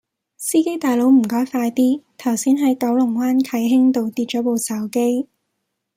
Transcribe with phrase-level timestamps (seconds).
[0.35, 5.27] 司機大佬唔該快啲，頭先喺九龍灣啟興道跌左部手機